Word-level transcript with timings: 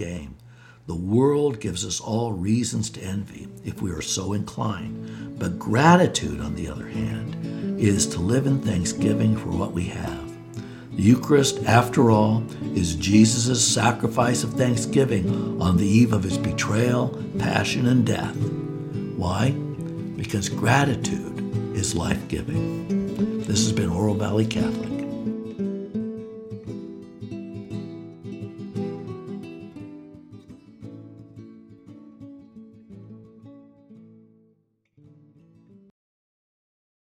game. 0.00 0.34
The 0.86 0.94
world 0.94 1.60
gives 1.60 1.84
us 1.84 2.00
all 2.00 2.32
reasons 2.32 2.88
to 2.90 3.02
envy 3.02 3.48
if 3.64 3.82
we 3.82 3.92
are 3.92 4.00
so 4.02 4.32
inclined. 4.32 5.38
But 5.38 5.58
gratitude, 5.58 6.40
on 6.40 6.54
the 6.54 6.68
other 6.68 6.88
hand, 6.88 7.78
is 7.78 8.06
to 8.08 8.18
live 8.18 8.46
in 8.46 8.60
thanksgiving 8.60 9.36
for 9.36 9.50
what 9.50 9.72
we 9.72 9.84
have. 9.84 10.26
The 10.96 11.02
Eucharist, 11.02 11.62
after 11.66 12.10
all, 12.10 12.42
is 12.74 12.96
Jesus' 12.96 13.64
sacrifice 13.64 14.42
of 14.42 14.54
thanksgiving 14.54 15.60
on 15.60 15.76
the 15.76 15.86
eve 15.86 16.12
of 16.12 16.24
his 16.24 16.38
betrayal, 16.38 17.16
passion, 17.38 17.86
and 17.86 18.04
death. 18.04 18.36
Why? 19.16 19.50
Because 20.16 20.48
gratitude 20.48 21.76
is 21.76 21.94
life 21.94 22.26
giving. 22.28 23.40
This 23.40 23.64
has 23.64 23.72
been 23.72 23.90
Oro 23.90 24.14
Valley 24.14 24.46
Catholic. 24.46 24.89